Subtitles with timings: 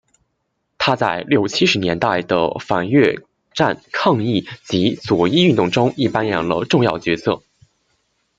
[0.79, 3.19] 他在六七十年代的反越
[3.53, 7.43] 战抗议及左翼运动中亦扮演了重要角色。